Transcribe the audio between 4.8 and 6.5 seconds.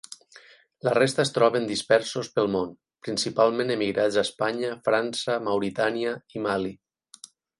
França, Mauritània i